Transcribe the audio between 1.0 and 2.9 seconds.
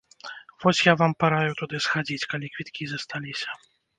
вам параю туды схадзіць, калі квіткі